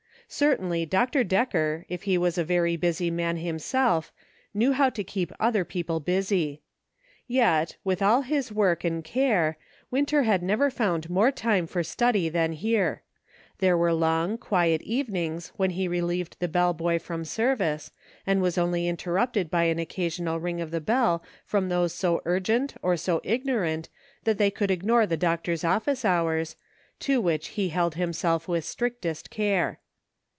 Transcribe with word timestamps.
Certainly 0.33 0.85
Dr. 0.85 1.25
Decker, 1.25 1.85
if 1.89 2.03
he 2.03 2.17
was 2.17 2.37
a 2.37 2.45
very 2.45 2.77
busy 2.77 3.11
man 3.11 3.35
himself, 3.35 4.13
knew 4.53 4.71
how 4.71 4.89
to 4.89 5.03
keep 5.03 5.33
other 5.41 5.65
people 5.65 5.99
busy. 5.99 6.61
Yet, 7.27 7.75
with 7.83 8.01
all 8.01 8.21
his 8.21 8.49
work 8.49 8.85
and 8.85 9.03
care. 9.03 9.57
Winter 9.91 10.23
had 10.23 10.41
never 10.41 10.71
found 10.71 11.09
more 11.09 11.33
time 11.33 11.67
for 11.67 11.83
study 11.83 12.29
than 12.29 12.53
here; 12.53 13.03
there 13.57 13.77
were 13.77 13.91
long, 13.91 14.37
quiet 14.37 14.81
evenings 14.83 15.51
when 15.57 15.71
he 15.71 15.89
relieved 15.89 16.37
the 16.39 16.47
bell 16.47 16.71
boy 16.73 16.97
from 16.97 17.25
service, 17.25 17.91
and 18.25 18.41
was 18.41 18.57
only 18.57 18.87
interrupted 18.87 19.51
by 19.51 19.65
an 19.65 19.79
occasional 19.79 20.39
ring 20.39 20.61
of 20.61 20.71
the 20.71 20.79
bell 20.79 21.21
from 21.45 21.65
196 21.65 21.99
DIFFERING 21.99 22.09
WORLDS. 22.09 22.21
those 22.21 22.21
so 22.21 22.21
urgent 22.53 22.73
or 22.81 22.95
so 22.95 23.19
ignorant 23.25 23.89
that 24.23 24.37
they 24.37 24.49
could 24.49 24.71
ignore 24.71 25.05
the 25.05 25.17
doctor's 25.17 25.65
office 25.65 26.05
hours, 26.05 26.55
to 27.01 27.19
which 27.19 27.49
he 27.49 27.67
held 27.67 27.95
himself 27.95 28.47
with 28.47 28.63
strictest 28.63 29.29
care. 29.29 29.79